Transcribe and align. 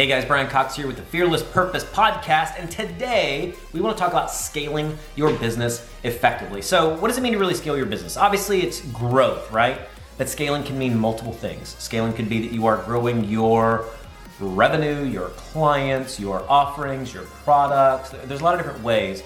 Hey 0.00 0.06
guys, 0.06 0.24
Brian 0.24 0.48
Cox 0.48 0.76
here 0.76 0.86
with 0.86 0.96
the 0.96 1.02
Fearless 1.02 1.42
Purpose 1.42 1.84
podcast, 1.84 2.58
and 2.58 2.70
today 2.70 3.52
we 3.74 3.82
want 3.82 3.94
to 3.94 4.02
talk 4.02 4.10
about 4.10 4.30
scaling 4.30 4.96
your 5.14 5.30
business 5.34 5.86
effectively. 6.04 6.62
So, 6.62 6.96
what 6.96 7.08
does 7.08 7.18
it 7.18 7.20
mean 7.20 7.34
to 7.34 7.38
really 7.38 7.52
scale 7.52 7.76
your 7.76 7.84
business? 7.84 8.16
Obviously, 8.16 8.62
it's 8.62 8.80
growth, 8.92 9.52
right? 9.52 9.78
But 10.16 10.30
scaling 10.30 10.62
can 10.62 10.78
mean 10.78 10.98
multiple 10.98 11.34
things. 11.34 11.76
Scaling 11.78 12.14
could 12.14 12.30
be 12.30 12.40
that 12.40 12.50
you 12.50 12.64
are 12.64 12.78
growing 12.84 13.24
your 13.24 13.90
revenue, 14.40 15.04
your 15.04 15.28
clients, 15.36 16.18
your 16.18 16.50
offerings, 16.50 17.12
your 17.12 17.24
products. 17.44 18.08
There's 18.24 18.40
a 18.40 18.44
lot 18.44 18.54
of 18.54 18.60
different 18.64 18.82
ways. 18.82 19.22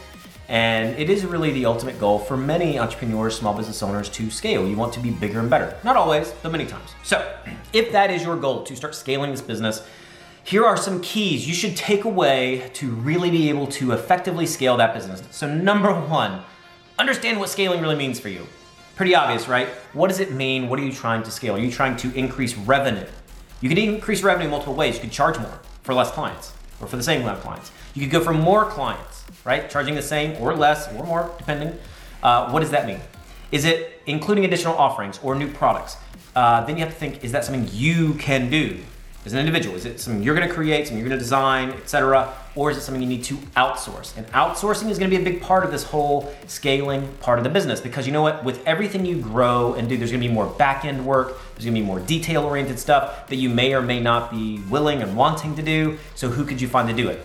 And 0.49 0.99
it 0.99 1.09
is 1.09 1.25
really 1.25 1.53
the 1.53 1.67
ultimate 1.67 2.01
goal 2.01 2.19
for 2.19 2.37
many 2.37 2.81
entrepreneurs, 2.81 3.39
small 3.39 3.55
business 3.55 3.81
owners 3.81 4.09
to 4.09 4.29
scale. 4.29 4.67
You 4.67 4.75
want 4.75 4.93
to 4.95 5.01
be 5.01 5.11
bigger 5.11 5.39
and 5.39 5.49
better. 5.49 5.79
Not 5.85 5.95
always, 5.95 6.33
but 6.43 6.51
many 6.51 6.67
times. 6.67 6.91
So, 7.05 7.33
if 7.73 7.93
that 7.93 8.11
is 8.11 8.25
your 8.25 8.37
goal 8.37 8.65
to 8.65 8.75
start 8.75 8.97
scaling 8.97 9.31
this 9.31 9.41
business, 9.41 9.87
here 10.45 10.67
are 10.67 10.77
some 10.77 11.01
keys 11.01 11.49
you 11.49 11.55
should 11.55 11.75
take 11.75 12.05
away 12.05 12.71
to 12.75 12.91
really 12.91 13.31
be 13.31 13.49
able 13.49 13.67
to 13.67 13.93
effectively 13.93 14.45
scale 14.45 14.77
that 14.77 14.93
business. 14.93 15.23
So, 15.31 15.53
number 15.53 15.93
one, 15.93 16.43
understand 16.99 17.41
what 17.41 17.49
scaling 17.49 17.81
really 17.81 17.97
means 17.97 18.21
for 18.21 18.29
you. 18.29 18.47
Pretty 18.95 19.15
obvious, 19.15 19.49
right? 19.49 19.69
What 19.95 20.09
does 20.09 20.21
it 20.21 20.33
mean? 20.33 20.69
What 20.69 20.79
are 20.79 20.85
you 20.85 20.93
trying 20.93 21.23
to 21.23 21.31
scale? 21.31 21.57
Are 21.57 21.59
you 21.59 21.71
trying 21.71 21.97
to 21.97 22.15
increase 22.15 22.55
revenue? 22.57 23.07
You 23.63 23.71
can 23.71 23.79
increase 23.79 24.23
revenue 24.23 24.51
multiple 24.51 24.75
ways. 24.75 24.97
You 24.97 25.01
could 25.01 25.13
charge 25.13 25.39
more 25.39 25.61
for 25.83 25.95
less 25.95 26.11
clients 26.11 26.53
or 26.79 26.87
for 26.87 26.97
the 26.97 27.03
same 27.03 27.23
amount 27.23 27.39
of 27.39 27.43
clients. 27.43 27.73
You 27.95 28.03
could 28.03 28.11
go 28.11 28.21
for 28.21 28.35
more 28.35 28.67
clients, 28.67 29.25
right? 29.45 29.71
Charging 29.71 29.95
the 29.95 30.03
same 30.03 30.41
or 30.43 30.55
less 30.55 30.93
or 30.93 31.05
more, 31.07 31.35
depending. 31.39 31.79
Uh, 32.23 32.51
what 32.51 32.61
does 32.61 32.71
that 32.71 32.87
mean? 32.87 33.01
Is 33.51 33.65
it 33.65 34.03
including 34.07 34.45
additional 34.45 34.77
offerings 34.77 35.19
or 35.23 35.35
new 35.35 35.51
products? 35.51 35.97
Uh, 36.37 36.65
then 36.67 36.77
you 36.77 36.85
have 36.85 36.93
to 36.93 36.99
think 36.99 37.25
is 37.25 37.33
that 37.33 37.45
something 37.45 37.67
you 37.73 38.15
can 38.15 38.51
do 38.51 38.79
as 39.25 39.33
an 39.33 39.39
individual? 39.39 39.75
Is 39.75 39.87
it 39.87 40.01
something 40.01 40.23
you're 40.23 40.35
going 40.35 40.47
to 40.47 40.55
create, 40.55 40.87
something 40.87 40.99
you're 40.99 41.09
going 41.09 41.19
to 41.19 41.23
design, 41.23 41.71
etc., 41.71 42.35
or 42.57 42.71
is 42.71 42.77
it 42.77 42.83
something 42.83 43.03
you 43.03 43.09
need 43.09 43.25
to 43.25 43.37
outsource? 43.57 44.17
And 44.17 44.27
outsourcing 44.29 44.91
is 44.91 44.99
going 44.99 45.11
to 45.11 45.17
be 45.17 45.21
a 45.21 45.25
big 45.25 45.41
part 45.43 45.65
of 45.65 45.73
this 45.73 45.83
whole 45.83 46.33
scaling 46.47 47.09
part 47.21 47.39
of 47.39 47.45
the 47.45 47.51
business 47.51 47.81
because 47.81 48.07
you 48.07 48.13
know 48.13 48.23
what? 48.23 48.45
With 48.45 48.65
everything 48.67 49.05
you 49.05 49.21
grow 49.21 49.75
and 49.75 49.89
do, 49.89 49.97
there's 49.97 50.11
going 50.11 50.23
to 50.23 50.29
be 50.29 50.33
more 50.33 50.47
back 50.47 50.85
end 50.85 51.05
work. 51.05 51.39
There's 51.55 51.65
going 51.65 51.75
to 51.75 51.81
be 51.81 51.87
more 51.87 52.01
detail 52.01 52.45
oriented 52.45 52.79
stuff 52.79 53.29
that 53.29 53.37
you 53.37 53.49
may 53.49 53.75
or 53.75 53.83
may 53.83 54.01
not 54.01 54.31
be 54.31 54.61
willing 54.71 55.03
and 55.03 55.17
wanting 55.17 55.57
to 55.57 55.63
do. 55.63 55.99
So 56.15 56.29
who 56.29 56.45
could 56.45 56.61
you 56.61 56.69
find 56.69 56.89
to 56.89 56.95
do 56.95 57.09
it? 57.09 57.25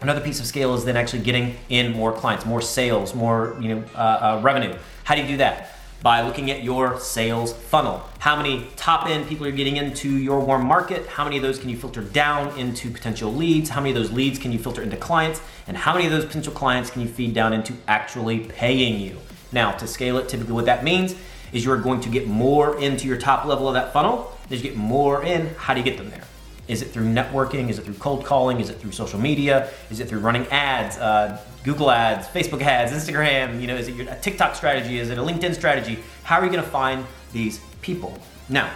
Another 0.00 0.20
piece 0.20 0.40
of 0.40 0.46
scale 0.46 0.74
is 0.74 0.84
then 0.84 0.96
actually 0.96 1.22
getting 1.22 1.56
in 1.68 1.92
more 1.92 2.12
clients, 2.12 2.44
more 2.44 2.60
sales, 2.60 3.14
more 3.14 3.56
you 3.60 3.74
know 3.74 3.84
uh, 3.94 3.98
uh, 3.98 4.40
revenue. 4.42 4.76
How 5.04 5.14
do 5.14 5.22
you 5.22 5.26
do 5.26 5.36
that? 5.38 5.75
By 6.06 6.22
looking 6.22 6.52
at 6.52 6.62
your 6.62 7.00
sales 7.00 7.52
funnel. 7.52 8.00
How 8.20 8.36
many 8.36 8.68
top 8.76 9.08
end 9.08 9.26
people 9.26 9.44
are 9.44 9.50
getting 9.50 9.76
into 9.76 10.08
your 10.08 10.38
warm 10.38 10.64
market? 10.64 11.04
How 11.08 11.24
many 11.24 11.36
of 11.36 11.42
those 11.42 11.58
can 11.58 11.68
you 11.68 11.76
filter 11.76 12.00
down 12.00 12.56
into 12.56 12.92
potential 12.92 13.34
leads? 13.34 13.70
How 13.70 13.80
many 13.80 13.90
of 13.90 13.96
those 13.96 14.12
leads 14.12 14.38
can 14.38 14.52
you 14.52 14.58
filter 14.60 14.82
into 14.82 14.96
clients? 14.96 15.40
And 15.66 15.76
how 15.76 15.94
many 15.94 16.06
of 16.06 16.12
those 16.12 16.24
potential 16.24 16.52
clients 16.52 16.90
can 16.90 17.02
you 17.02 17.08
feed 17.08 17.34
down 17.34 17.52
into 17.52 17.72
actually 17.88 18.38
paying 18.38 19.00
you? 19.00 19.18
Now, 19.50 19.72
to 19.72 19.88
scale 19.88 20.16
it, 20.18 20.28
typically 20.28 20.52
what 20.52 20.66
that 20.66 20.84
means 20.84 21.16
is 21.52 21.64
you're 21.64 21.76
going 21.76 22.00
to 22.02 22.08
get 22.08 22.28
more 22.28 22.78
into 22.78 23.08
your 23.08 23.16
top 23.16 23.44
level 23.44 23.66
of 23.66 23.74
that 23.74 23.92
funnel. 23.92 24.32
As 24.48 24.62
you 24.62 24.70
get 24.70 24.76
more 24.76 25.24
in, 25.24 25.56
how 25.56 25.74
do 25.74 25.80
you 25.80 25.84
get 25.84 25.98
them 25.98 26.10
there? 26.10 26.22
Is 26.68 26.82
it 26.82 26.90
through 26.90 27.06
networking? 27.06 27.68
Is 27.68 27.78
it 27.78 27.84
through 27.84 27.94
cold 27.94 28.24
calling? 28.24 28.60
Is 28.60 28.70
it 28.70 28.80
through 28.80 28.92
social 28.92 29.20
media? 29.20 29.70
Is 29.90 30.00
it 30.00 30.08
through 30.08 30.20
running 30.20 30.46
ads, 30.48 30.98
uh, 30.98 31.40
Google 31.62 31.90
ads, 31.90 32.26
Facebook 32.28 32.60
ads, 32.62 32.92
Instagram? 32.92 33.60
You 33.60 33.68
know, 33.68 33.76
is 33.76 33.88
it 33.88 33.94
your, 33.94 34.08
a 34.08 34.18
TikTok 34.18 34.54
strategy? 34.56 34.98
Is 34.98 35.10
it 35.10 35.18
a 35.18 35.22
LinkedIn 35.22 35.54
strategy? 35.54 35.98
How 36.24 36.40
are 36.40 36.44
you 36.44 36.50
going 36.50 36.64
to 36.64 36.70
find 36.70 37.06
these 37.32 37.60
people? 37.82 38.18
Now, 38.48 38.70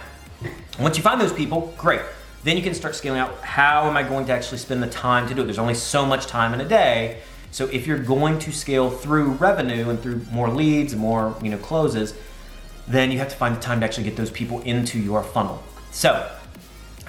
once 0.79 0.97
you 0.97 1.03
find 1.03 1.19
those 1.19 1.33
people, 1.33 1.73
great. 1.77 2.01
Then 2.43 2.57
you 2.57 2.63
can 2.63 2.73
start 2.73 2.95
scaling 2.95 3.19
out. 3.19 3.35
How 3.41 3.87
am 3.87 3.95
I 3.97 4.03
going 4.03 4.25
to 4.25 4.31
actually 4.31 4.57
spend 4.57 4.81
the 4.81 4.89
time 4.89 5.27
to 5.27 5.35
do 5.35 5.41
it? 5.41 5.45
There's 5.45 5.59
only 5.59 5.75
so 5.75 6.05
much 6.05 6.27
time 6.27 6.53
in 6.53 6.61
a 6.61 6.67
day. 6.67 7.21
So 7.51 7.67
if 7.67 7.85
you're 7.85 7.99
going 7.99 8.39
to 8.39 8.51
scale 8.51 8.89
through 8.89 9.31
revenue 9.31 9.89
and 9.89 9.99
through 10.01 10.21
more 10.31 10.49
leads 10.49 10.93
and 10.93 11.01
more, 11.01 11.35
you 11.43 11.49
know, 11.49 11.57
closes, 11.57 12.13
then 12.87 13.11
you 13.11 13.19
have 13.19 13.29
to 13.29 13.35
find 13.35 13.55
the 13.55 13.59
time 13.59 13.81
to 13.81 13.85
actually 13.85 14.05
get 14.05 14.15
those 14.15 14.31
people 14.31 14.61
into 14.61 14.99
your 14.99 15.21
funnel. 15.21 15.61
So 15.91 16.31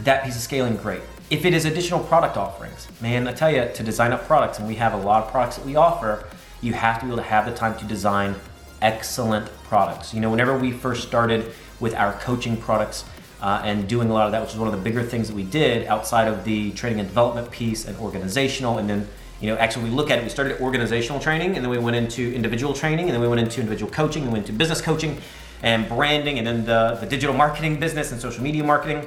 that 0.00 0.24
piece 0.24 0.36
of 0.36 0.42
scaling, 0.42 0.76
great. 0.76 1.00
If 1.30 1.44
it 1.44 1.54
is 1.54 1.64
additional 1.64 2.00
product 2.00 2.36
offerings, 2.36 2.88
man, 3.00 3.26
I 3.26 3.32
tell 3.32 3.50
you, 3.50 3.68
to 3.72 3.82
design 3.82 4.12
up 4.12 4.26
products, 4.26 4.58
and 4.58 4.68
we 4.68 4.74
have 4.76 4.92
a 4.94 4.98
lot 4.98 5.24
of 5.24 5.30
products 5.30 5.56
that 5.56 5.64
we 5.64 5.76
offer, 5.76 6.24
you 6.60 6.72
have 6.72 7.00
to 7.00 7.06
be 7.06 7.12
able 7.12 7.22
to 7.22 7.28
have 7.28 7.46
the 7.46 7.54
time 7.54 7.78
to 7.78 7.84
design 7.84 8.34
excellent 8.80 9.46
products. 9.64 10.12
You 10.12 10.20
know, 10.20 10.30
whenever 10.30 10.56
we 10.56 10.72
first 10.72 11.06
started 11.06 11.52
with 11.80 11.94
our 11.94 12.12
coaching 12.14 12.56
products 12.56 13.04
uh, 13.40 13.62
and 13.64 13.88
doing 13.88 14.10
a 14.10 14.12
lot 14.12 14.26
of 14.26 14.32
that, 14.32 14.42
which 14.42 14.52
is 14.52 14.58
one 14.58 14.68
of 14.68 14.74
the 14.74 14.80
bigger 14.80 15.02
things 15.02 15.28
that 15.28 15.34
we 15.34 15.42
did 15.42 15.86
outside 15.86 16.28
of 16.28 16.44
the 16.44 16.72
training 16.72 17.00
and 17.00 17.08
development 17.08 17.50
piece 17.50 17.86
and 17.86 17.96
organizational, 17.98 18.78
and 18.78 18.88
then 18.88 19.08
you 19.40 19.48
know, 19.48 19.56
actually, 19.56 19.84
we 19.84 19.90
look 19.90 20.08
at 20.08 20.18
it. 20.18 20.22
We 20.22 20.30
started 20.30 20.60
organizational 20.60 21.20
training, 21.20 21.56
and 21.56 21.64
then 21.64 21.68
we 21.68 21.78
went 21.78 21.96
into 21.96 22.32
individual 22.32 22.72
training, 22.74 23.06
and 23.06 23.14
then 23.14 23.20
we 23.20 23.26
went 23.26 23.40
into 23.40 23.60
individual 23.60 23.90
coaching, 23.90 24.22
and 24.22 24.30
we 24.30 24.38
went 24.38 24.48
into 24.48 24.56
business 24.56 24.80
coaching, 24.80 25.18
and 25.64 25.88
branding, 25.88 26.38
and 26.38 26.46
then 26.46 26.64
the, 26.64 26.96
the 27.00 27.06
digital 27.06 27.34
marketing 27.34 27.80
business 27.80 28.12
and 28.12 28.20
social 28.20 28.42
media 28.42 28.62
marketing 28.62 29.04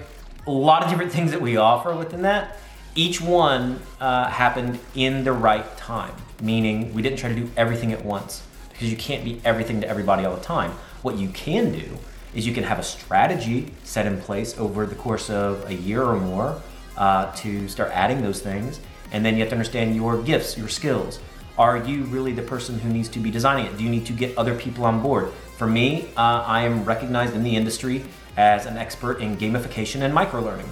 a 0.48 0.52
lot 0.52 0.84
of 0.84 0.90
different 0.90 1.12
things 1.12 1.32
that 1.32 1.42
we 1.42 1.58
offer 1.58 1.96
within 1.96 2.22
that. 2.24 2.58
Each 2.94 3.20
one 3.20 3.80
uh, 4.00 4.30
happened 4.30 4.80
in 4.94 5.24
the 5.24 5.34
right 5.34 5.76
time, 5.78 6.14
meaning 6.42 6.94
we 6.94 7.02
didn't 7.02 7.18
try 7.18 7.30
to 7.30 7.36
do 7.36 7.50
everything 7.58 7.92
at 7.92 8.06
once 8.06 8.44
because 8.70 8.90
you 8.90 8.98
can't 8.98 9.24
be 9.24 9.42
everything 9.44 9.82
to 9.82 9.88
everybody 9.88 10.26
all 10.26 10.36
the 10.36 10.44
time. 10.44 10.72
What 11.02 11.18
you 11.18 11.30
can 11.30 11.72
do 11.72 11.98
is 12.34 12.46
you 12.46 12.54
can 12.54 12.64
have 12.64 12.80
a 12.80 12.84
strategy 12.84 13.74
set 13.84 14.06
in 14.06 14.20
place 14.20 14.58
over 14.58 14.86
the 14.86 14.96
course 14.96 15.30
of 15.30 15.68
a 15.70 15.74
year 15.74 16.04
or 16.04 16.18
more 16.18 16.62
uh, 16.98 17.34
to 17.38 17.68
start 17.68 17.92
adding 17.92 18.22
those 18.22 18.42
things. 18.42 18.80
And 19.12 19.26
then 19.26 19.36
you 19.36 19.42
have 19.42 19.50
to 19.50 19.56
understand 19.56 19.96
your 19.96 20.22
gifts, 20.22 20.58
your 20.58 20.68
skills. 20.68 21.20
Are 21.58 21.78
you 21.78 22.04
really 22.04 22.34
the 22.34 22.42
person 22.42 22.80
who 22.80 22.90
needs 22.90 23.08
to 23.10 23.20
be 23.20 23.32
designing 23.32 23.66
it? 23.66 23.78
Do 23.78 23.84
you 23.84 23.90
need 23.90 24.06
to 24.08 24.14
get 24.14 24.38
other 24.38 24.56
people 24.56 24.86
on 24.86 25.02
board? 25.02 25.32
For 25.58 25.68
me, 25.68 26.10
uh, 26.18 26.44
I 26.46 26.64
am 26.64 26.84
recognized 26.84 27.34
in 27.34 27.44
the 27.44 27.56
industry 27.56 28.04
as 28.38 28.66
an 28.66 28.78
expert 28.78 29.22
in 29.22 29.38
gamification 29.38 30.02
and 30.02 30.14
microlearning. 30.14 30.68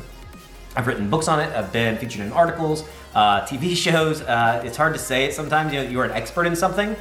I've 0.75 0.87
written 0.87 1.09
books 1.09 1.27
on 1.27 1.39
it. 1.39 1.55
I've 1.55 1.71
been 1.71 1.97
featured 1.97 2.21
in 2.21 2.31
articles, 2.31 2.83
uh, 3.13 3.41
TV 3.41 3.75
shows. 3.75 4.21
Uh, 4.21 4.61
it's 4.65 4.77
hard 4.77 4.93
to 4.93 4.99
say 4.99 5.25
it 5.25 5.33
sometimes. 5.33 5.73
You 5.73 5.83
know, 5.83 5.89
you're 5.89 6.05
an 6.05 6.11
expert 6.11 6.45
in 6.45 6.55
something, 6.55 6.95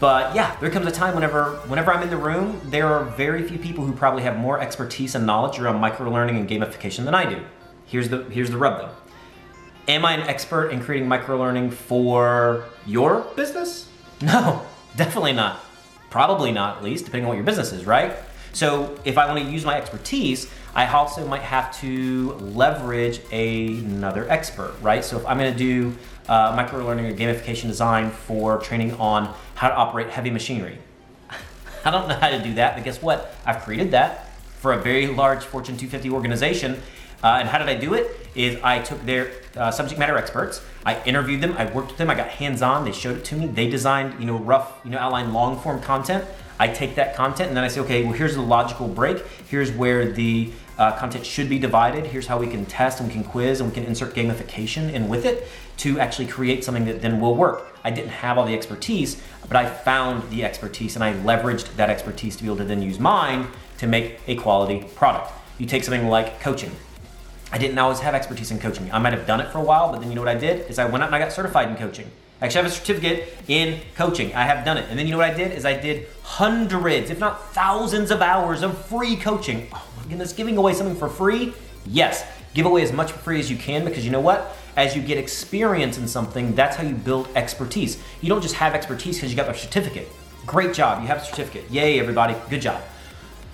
but 0.00 0.34
yeah, 0.34 0.56
there 0.60 0.70
comes 0.70 0.86
a 0.86 0.90
time 0.90 1.14
whenever 1.14 1.52
whenever 1.66 1.92
I'm 1.92 2.02
in 2.02 2.10
the 2.10 2.16
room, 2.16 2.60
there 2.64 2.88
are 2.88 3.04
very 3.04 3.46
few 3.46 3.58
people 3.58 3.84
who 3.84 3.92
probably 3.92 4.22
have 4.24 4.36
more 4.36 4.60
expertise 4.60 5.14
and 5.14 5.26
knowledge 5.26 5.58
around 5.58 5.80
microlearning 5.80 6.36
and 6.38 6.48
gamification 6.48 7.04
than 7.04 7.14
I 7.14 7.28
do. 7.28 7.42
Here's 7.86 8.08
the 8.08 8.24
here's 8.24 8.50
the 8.50 8.58
rub 8.58 8.78
though. 8.78 8.90
Am 9.88 10.04
I 10.04 10.12
an 10.14 10.22
expert 10.22 10.68
in 10.68 10.80
creating 10.80 11.08
microlearning 11.08 11.72
for 11.72 12.64
your 12.86 13.20
business? 13.36 13.88
No, 14.22 14.62
definitely 14.94 15.32
not. 15.32 15.64
Probably 16.08 16.52
not, 16.52 16.76
at 16.76 16.84
least, 16.84 17.06
depending 17.06 17.24
on 17.24 17.30
what 17.30 17.34
your 17.34 17.44
business 17.44 17.72
is, 17.72 17.84
right? 17.84 18.14
So 18.52 18.98
if 19.04 19.18
I 19.18 19.26
want 19.26 19.44
to 19.44 19.50
use 19.50 19.64
my 19.64 19.76
expertise, 19.76 20.50
I 20.74 20.86
also 20.86 21.26
might 21.26 21.42
have 21.42 21.78
to 21.80 22.32
leverage 22.34 23.20
another 23.32 24.28
expert, 24.30 24.74
right? 24.80 25.04
So 25.04 25.18
if 25.18 25.26
I'm 25.26 25.38
going 25.38 25.52
to 25.52 25.58
do 25.58 25.96
uh, 26.28 26.54
micro 26.56 26.84
learning 26.84 27.06
or 27.06 27.14
gamification 27.14 27.68
design 27.68 28.10
for 28.10 28.58
training 28.58 28.94
on 28.94 29.34
how 29.54 29.68
to 29.68 29.74
operate 29.74 30.08
heavy 30.08 30.30
machinery, 30.30 30.78
I 31.84 31.90
don't 31.90 32.08
know 32.08 32.14
how 32.14 32.28
to 32.28 32.42
do 32.42 32.54
that, 32.54 32.74
but 32.74 32.84
guess 32.84 33.02
what? 33.02 33.34
I've 33.44 33.62
created 33.62 33.90
that 33.92 34.28
for 34.60 34.72
a 34.72 34.78
very 34.78 35.08
large 35.08 35.44
Fortune 35.44 35.76
250 35.76 36.10
organization. 36.10 36.80
Uh, 37.22 37.38
and 37.40 37.48
how 37.48 37.58
did 37.58 37.68
I 37.68 37.74
do 37.74 37.94
it? 37.94 38.16
Is 38.34 38.58
I 38.62 38.80
took 38.80 39.04
their 39.04 39.30
uh, 39.56 39.70
subject 39.70 39.98
matter 39.98 40.16
experts, 40.16 40.62
I 40.84 41.02
interviewed 41.04 41.40
them, 41.40 41.54
I 41.56 41.66
worked 41.66 41.88
with 41.88 41.98
them, 41.98 42.10
I 42.10 42.14
got 42.14 42.28
hands 42.28 42.62
on, 42.62 42.84
they 42.84 42.92
showed 42.92 43.18
it 43.18 43.24
to 43.26 43.36
me, 43.36 43.46
they 43.46 43.68
designed, 43.68 44.18
you 44.18 44.26
know, 44.26 44.38
rough, 44.38 44.80
you 44.84 44.90
know, 44.90 44.98
outline 44.98 45.32
long 45.32 45.60
form 45.60 45.80
content. 45.80 46.24
I 46.62 46.68
take 46.68 46.94
that 46.94 47.16
content 47.16 47.48
and 47.48 47.56
then 47.56 47.64
I 47.64 47.68
say, 47.68 47.80
okay, 47.80 48.04
well, 48.04 48.12
here's 48.12 48.36
the 48.36 48.40
logical 48.40 48.86
break. 48.86 49.26
Here's 49.48 49.72
where 49.72 50.12
the 50.12 50.52
uh, 50.78 50.92
content 50.96 51.26
should 51.26 51.48
be 51.48 51.58
divided. 51.58 52.06
Here's 52.06 52.28
how 52.28 52.38
we 52.38 52.46
can 52.46 52.66
test 52.66 53.00
and 53.00 53.08
we 53.08 53.12
can 53.12 53.24
quiz 53.24 53.58
and 53.60 53.68
we 53.68 53.74
can 53.74 53.82
insert 53.84 54.14
gamification 54.14 54.92
in 54.92 55.08
with 55.08 55.26
it 55.26 55.48
to 55.78 55.98
actually 55.98 56.28
create 56.28 56.62
something 56.62 56.84
that 56.84 57.02
then 57.02 57.20
will 57.20 57.34
work. 57.34 57.76
I 57.82 57.90
didn't 57.90 58.10
have 58.10 58.38
all 58.38 58.46
the 58.46 58.54
expertise, 58.54 59.20
but 59.48 59.56
I 59.56 59.68
found 59.68 60.30
the 60.30 60.44
expertise 60.44 60.94
and 60.94 61.02
I 61.02 61.14
leveraged 61.14 61.74
that 61.74 61.90
expertise 61.90 62.36
to 62.36 62.44
be 62.44 62.48
able 62.48 62.58
to 62.58 62.64
then 62.64 62.80
use 62.80 63.00
mine 63.00 63.48
to 63.78 63.88
make 63.88 64.20
a 64.28 64.36
quality 64.36 64.86
product. 64.94 65.32
You 65.58 65.66
take 65.66 65.82
something 65.82 66.06
like 66.06 66.40
coaching. 66.40 66.70
I 67.50 67.58
didn't 67.58 67.78
always 67.78 67.98
have 67.98 68.14
expertise 68.14 68.52
in 68.52 68.60
coaching. 68.60 68.88
I 68.92 69.00
might 69.00 69.14
have 69.14 69.26
done 69.26 69.40
it 69.40 69.50
for 69.50 69.58
a 69.58 69.64
while, 69.64 69.90
but 69.90 69.98
then 69.98 70.10
you 70.10 70.14
know 70.14 70.22
what 70.22 70.28
I 70.28 70.38
did? 70.38 70.70
Is 70.70 70.78
I 70.78 70.84
went 70.84 71.02
out 71.02 71.08
and 71.08 71.16
I 71.16 71.18
got 71.18 71.32
certified 71.32 71.70
in 71.70 71.74
coaching. 71.74 72.08
I 72.42 72.46
actually 72.46 72.64
have 72.64 72.72
a 72.72 72.74
certificate 72.74 73.38
in 73.46 73.80
coaching. 73.94 74.34
I 74.34 74.42
have 74.42 74.64
done 74.64 74.76
it. 74.76 74.86
And 74.90 74.98
then 74.98 75.06
you 75.06 75.12
know 75.12 75.18
what 75.18 75.30
I 75.30 75.34
did? 75.34 75.52
Is 75.52 75.64
I 75.64 75.80
did 75.80 76.08
hundreds, 76.24 77.08
if 77.08 77.20
not 77.20 77.54
thousands 77.54 78.10
of 78.10 78.20
hours 78.20 78.62
of 78.62 78.76
free 78.86 79.14
coaching. 79.14 79.68
Oh 79.72 79.88
my 79.96 80.02
goodness, 80.08 80.32
giving 80.32 80.56
away 80.56 80.74
something 80.74 80.96
for 80.96 81.08
free? 81.08 81.54
Yes. 81.86 82.26
Give 82.52 82.66
away 82.66 82.82
as 82.82 82.92
much 82.92 83.12
for 83.12 83.18
free 83.20 83.38
as 83.38 83.48
you 83.48 83.56
can 83.56 83.84
because 83.84 84.04
you 84.04 84.10
know 84.10 84.20
what? 84.20 84.56
As 84.76 84.96
you 84.96 85.02
get 85.02 85.18
experience 85.18 85.98
in 85.98 86.08
something, 86.08 86.56
that's 86.56 86.74
how 86.74 86.82
you 86.82 86.96
build 86.96 87.28
expertise. 87.36 88.02
You 88.20 88.28
don't 88.28 88.42
just 88.42 88.56
have 88.56 88.74
expertise 88.74 89.18
because 89.18 89.30
you 89.30 89.36
got 89.36 89.48
a 89.48 89.56
certificate. 89.56 90.08
Great 90.44 90.74
job, 90.74 91.00
you 91.00 91.06
have 91.06 91.18
a 91.18 91.24
certificate. 91.24 91.70
Yay, 91.70 92.00
everybody, 92.00 92.34
good 92.50 92.60
job. 92.60 92.82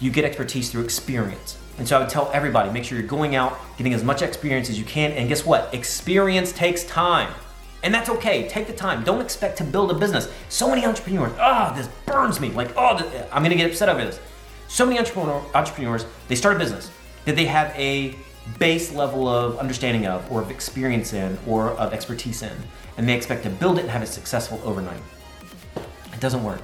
You 0.00 0.10
get 0.10 0.24
expertise 0.24 0.70
through 0.70 0.84
experience. 0.84 1.58
And 1.76 1.86
so 1.86 1.98
I 1.98 2.00
would 2.00 2.08
tell 2.08 2.30
everybody 2.32 2.70
make 2.70 2.84
sure 2.84 2.98
you're 2.98 3.06
going 3.06 3.34
out, 3.34 3.58
getting 3.76 3.92
as 3.92 4.02
much 4.02 4.22
experience 4.22 4.70
as 4.70 4.78
you 4.78 4.86
can. 4.86 5.12
And 5.12 5.28
guess 5.28 5.44
what? 5.44 5.74
Experience 5.74 6.52
takes 6.52 6.84
time. 6.84 7.34
And 7.82 7.94
that's 7.94 8.08
okay. 8.08 8.48
Take 8.48 8.66
the 8.66 8.72
time. 8.72 9.04
Don't 9.04 9.20
expect 9.20 9.58
to 9.58 9.64
build 9.64 9.90
a 9.90 9.94
business. 9.94 10.28
So 10.48 10.68
many 10.68 10.84
entrepreneurs, 10.84 11.32
oh, 11.38 11.72
this 11.76 11.88
burns 12.06 12.40
me. 12.40 12.50
Like, 12.50 12.76
oh, 12.76 12.96
I'm 13.32 13.42
gonna 13.42 13.54
get 13.54 13.70
upset 13.70 13.88
over 13.88 14.04
this. 14.04 14.20
So 14.66 14.84
many 14.84 14.98
entrepreneur, 14.98 15.42
entrepreneurs, 15.54 16.04
they 16.26 16.34
start 16.34 16.56
a 16.56 16.58
business 16.58 16.90
that 17.24 17.36
they 17.36 17.46
have 17.46 17.72
a 17.76 18.14
base 18.58 18.92
level 18.92 19.28
of 19.28 19.58
understanding 19.58 20.06
of, 20.06 20.30
or 20.32 20.40
of 20.40 20.50
experience 20.50 21.12
in, 21.12 21.38
or 21.46 21.70
of 21.72 21.92
expertise 21.92 22.42
in, 22.42 22.56
and 22.96 23.08
they 23.08 23.14
expect 23.14 23.42
to 23.44 23.50
build 23.50 23.78
it 23.78 23.82
and 23.82 23.90
have 23.90 24.02
it 24.02 24.06
successful 24.06 24.60
overnight. 24.64 25.00
It 26.12 26.20
doesn't 26.20 26.42
work. 26.42 26.62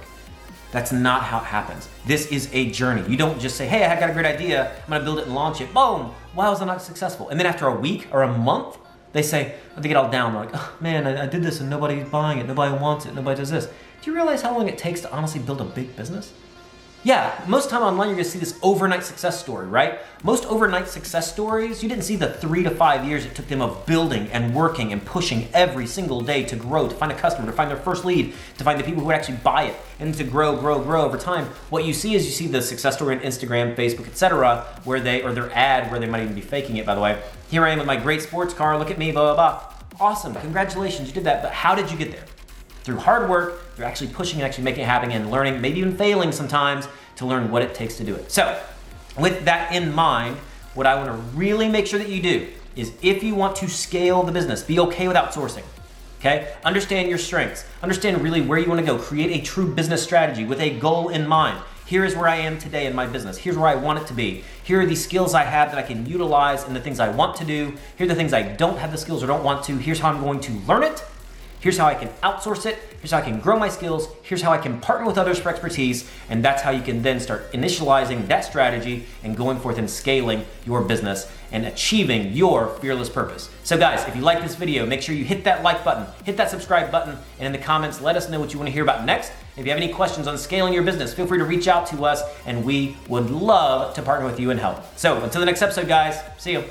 That's 0.73 0.91
not 0.91 1.23
how 1.23 1.39
it 1.39 1.45
happens. 1.45 1.89
This 2.07 2.27
is 2.33 2.49
a 2.53 2.71
journey. 2.71 3.09
You 3.09 3.17
don't 3.17 3.39
just 3.39 3.57
say, 3.57 3.67
hey, 3.67 3.85
I 3.85 4.01
got 4.01 4.11
a 4.11 4.13
great 4.13 4.27
idea, 4.27 4.73
I'm 4.85 4.89
gonna 4.89 5.05
build 5.05 5.19
it 5.19 5.27
and 5.27 5.35
launch 5.35 5.61
it. 5.61 5.73
Boom, 5.73 6.13
why 6.33 6.49
was 6.49 6.61
I 6.61 6.65
not 6.65 6.83
successful? 6.83 7.29
And 7.29 7.39
then 7.39 7.47
after 7.47 7.67
a 7.69 7.75
week 7.75 8.09
or 8.11 8.23
a 8.23 8.39
month, 8.39 8.79
they 9.15 9.23
say, 9.23 9.55
they 9.79 9.89
get 9.89 9.97
all 9.97 10.11
down, 10.11 10.35
they're 10.35 10.45
like, 10.45 10.51
oh 10.53 10.77
man, 10.81 11.07
I, 11.07 11.23
I 11.23 11.27
did 11.27 11.43
this 11.43 11.61
and 11.61 11.71
nobody's 11.71 12.07
buying 12.09 12.39
it, 12.39 12.47
nobody 12.47 12.77
wants 12.77 13.07
it, 13.07 13.15
nobody 13.15 13.39
does 13.39 13.51
this. 13.51 13.67
Do 14.03 14.11
you 14.11 14.15
realize 14.15 14.43
how 14.43 14.55
long 14.55 14.69
it 14.69 14.77
takes 14.77 15.01
to 15.03 15.13
honestly 15.13 15.41
build 15.41 15.61
a 15.63 15.65
big 15.65 15.97
business? 15.97 16.35
Yeah, 17.05 17.39
most 17.47 17.69
time 17.69 17.83
online 17.83 18.09
you're 18.09 18.17
gonna 18.17 18.25
see 18.25 18.39
this 18.39 18.59
overnight 18.63 19.05
success 19.05 19.39
story, 19.39 19.67
right? 19.67 19.99
Most 20.23 20.47
overnight 20.47 20.89
success 20.89 21.31
stories, 21.31 21.83
you 21.83 21.89
didn't 21.91 22.05
see 22.05 22.17
the 22.17 22.33
three 22.33 22.63
to 22.63 22.71
five 22.71 23.05
years 23.05 23.27
it 23.27 23.35
took 23.35 23.47
them 23.47 23.61
of 23.61 23.85
building 23.85 24.27
and 24.33 24.55
working 24.55 24.91
and 24.91 25.05
pushing 25.05 25.49
every 25.53 25.87
single 25.87 26.23
day 26.23 26.45
to 26.45 26.57
grow, 26.57 26.89
to 26.89 26.95
find 26.95 27.13
a 27.13 27.15
customer, 27.15 27.45
to 27.45 27.53
find 27.53 27.71
their 27.71 27.77
first 27.77 28.07
lead, 28.07 28.33
to 28.57 28.65
find 28.65 28.81
the 28.81 28.85
people 28.85 29.01
who 29.01 29.07
would 29.09 29.15
actually 29.15 29.37
buy 29.37 29.65
it, 29.65 29.77
and 30.01 30.15
to 30.15 30.25
grow, 30.25 30.57
grow, 30.57 30.81
grow 30.83 31.05
over 31.05 31.19
time. 31.19 31.45
What 31.69 31.85
you 31.85 31.93
see 31.93 32.15
is 32.15 32.25
you 32.25 32.33
see 32.33 32.47
the 32.47 32.63
success 32.63 32.97
story 32.97 33.17
on 33.17 33.21
Instagram, 33.21 33.77
Facebook, 33.77 34.07
etc., 34.07 34.65
where 34.85 34.99
they 34.99 35.21
or 35.21 35.35
their 35.35 35.53
ad 35.53 35.91
where 35.91 36.01
they 36.01 36.07
might 36.07 36.23
even 36.23 36.35
be 36.35 36.41
faking 36.41 36.79
it, 36.79 36.87
by 36.87 36.95
the 36.95 37.03
way. 37.03 37.23
Here 37.51 37.67
I 37.67 37.69
am 37.69 37.77
with 37.77 37.87
my 37.87 37.97
great 37.97 38.23
sports 38.23 38.55
car, 38.55 38.79
look 38.79 38.91
at 38.91 38.97
me, 38.97 39.13
blah 39.13 39.35
blah 39.35 39.35
blah. 39.35 39.75
Awesome, 40.01 40.35
congratulations, 40.37 41.09
you 41.09 41.15
did 41.15 41.25
that, 41.25 41.43
but 41.43 41.53
how 41.53 41.75
did 41.75 41.91
you 41.91 41.99
get 41.99 42.13
there? 42.13 42.25
Through 42.85 42.99
hard 42.99 43.29
work, 43.29 43.75
through 43.75 43.87
actually 43.87 44.09
pushing 44.09 44.41
and 44.41 44.47
actually 44.47 44.65
making 44.65 44.83
it 44.83 44.87
happen 44.87 45.11
and 45.11 45.31
learning, 45.31 45.61
maybe 45.61 45.81
even 45.81 45.97
failing 45.97 46.33
sometimes 46.33 46.87
to 47.17 47.27
learn 47.27 47.51
what 47.51 47.63
it 47.63 47.75
takes 47.75 47.97
to 47.97 48.05
do 48.05 48.15
it. 48.15 48.31
So, 48.31 48.61
with 49.19 49.47
that 49.47 49.73
in 49.75 49.95
mind, 49.95 50.37
what 50.75 50.87
I 50.87 50.95
want 50.95 51.07
to 51.09 51.37
really 51.37 51.69
make 51.69 51.87
sure 51.87 51.99
that 51.99 52.09
you 52.09 52.23
do 52.23 52.49
is 52.77 52.93
if 53.03 53.23
you 53.23 53.35
want 53.35 53.57
to 53.57 53.69
scale 53.69 54.23
the 54.23 54.33
business, 54.33 54.63
be 54.63 54.79
okay 54.81 55.09
with 55.09 55.17
outsourcing. 55.17 55.63
Okay? 56.19 56.55
Understand 56.65 57.09
your 57.09 57.19
strengths. 57.19 57.65
Understand 57.83 58.23
really 58.23 58.41
where 58.41 58.59
you 58.59 58.69
want 58.69 58.81
to 58.81 58.87
go. 58.87 58.99
Create 58.99 59.41
a 59.41 59.45
true 59.45 59.73
business 59.73 60.03
strategy 60.03 60.45
with 60.45 60.61
a 60.61 60.79
goal 60.79 61.09
in 61.09 61.27
mind. 61.27 61.63
Here 61.87 62.05
is 62.05 62.17
where 62.17 62.29
I 62.29 62.37
am 62.37 62.59
today 62.59 62.87
in 62.87 62.95
my 62.95 63.07
business. 63.07 63.37
Here's 63.37 63.59
where 63.59 63.69
I 63.69 63.75
want 63.75 63.99
it 63.99 64.07
to 64.07 64.15
be. 64.15 64.43
Here 64.63 64.81
are 64.81 64.87
the 64.87 64.97
skills 64.97 65.35
I 65.35 65.43
have 65.43 65.71
that 65.71 65.79
I 65.79 65.83
can 65.83 66.07
utilize 66.07 66.65
and 66.65 66.75
the 66.75 66.81
things 66.81 66.99
I 66.99 67.11
want 67.11 67.37
to 67.37 67.45
do. 67.45 67.75
Here 67.97 68.07
are 68.07 68.09
the 68.09 68.15
things 68.15 68.33
I 68.33 68.43
don't 68.43 68.79
have 68.79 68.91
the 68.91 68.99
skills 68.99 69.23
or 69.23 69.27
don't 69.27 69.45
want 69.45 69.65
to. 69.65 69.77
Here's 69.77 70.01
how 70.01 70.11
I'm 70.11 70.23
going 70.23 70.41
to 70.41 70.53
learn 70.67 70.83
it 70.83 71.05
Here's 71.65 71.79
how 71.79 71.87
I 71.87 71.95
can 71.95 72.09
outsource 72.23 72.67
it. 72.67 72.77
Here's 73.01 73.13
how 73.13 73.17
I 73.17 73.23
can 73.23 73.41
grow 73.41 73.59
my 73.59 73.71
skills. 73.71 74.09
Here's 74.23 74.43
how 74.43 74.53
I 74.53 74.59
can 74.59 74.83
partner 74.83 75.07
with 75.07 75.17
others 75.17 75.39
for 75.39 75.49
expertise. 75.49 76.07
And 76.29 76.45
that's 76.45 76.61
how 76.61 76.71
you 76.71 76.83
can 76.83 77.01
then 77.01 77.19
start 77.21 77.51
initializing 77.53 78.29
that 78.29 78.45
strategy 78.45 79.07
and 79.23 79.35
going 79.35 79.59
forth 79.59 79.79
and 79.79 79.89
scaling 79.89 80.45
your 80.67 80.83
business 80.83 81.33
and 81.53 81.65
achieving 81.65 82.35
your 82.35 82.69
fearless 82.81 83.09
purpose. 83.09 83.49
So, 83.63 83.79
guys, 83.79 84.07
if 84.07 84.15
you 84.15 84.21
like 84.21 84.43
this 84.43 84.57
video, 84.57 84.85
make 84.85 85.01
sure 85.01 85.15
you 85.15 85.25
hit 85.25 85.45
that 85.45 85.63
like 85.63 85.83
button, 85.85 86.05
hit 86.27 86.37
that 86.37 86.51
subscribe 86.51 86.93
button, 86.93 87.17
and 87.39 87.47
in 87.47 87.53
the 87.53 87.67
comments, 87.67 88.03
let 88.03 88.15
us 88.15 88.29
know 88.29 88.41
what 88.41 88.53
you 88.53 88.59
want 88.59 88.67
to 88.69 88.73
hear 88.73 88.83
about 88.83 89.07
next. 89.07 89.33
If 89.57 89.65
you 89.65 89.71
have 89.73 89.81
any 89.81 89.91
questions 89.91 90.27
on 90.27 90.37
scaling 90.37 90.75
your 90.75 90.83
business, 90.83 91.15
feel 91.15 91.27
free 91.27 91.39
to 91.39 91.47
reach 91.47 91.67
out 91.67 91.87
to 91.87 92.05
us, 92.05 92.21
and 92.45 92.63
we 92.63 92.99
would 93.09 93.31
love 93.31 93.95
to 93.95 94.03
partner 94.03 94.27
with 94.27 94.39
you 94.39 94.51
and 94.51 94.61
help. 94.61 94.99
So, 94.99 95.23
until 95.23 95.41
the 95.41 95.47
next 95.47 95.63
episode, 95.63 95.89
guys, 95.89 96.21
see 96.37 96.53
you. 96.53 96.65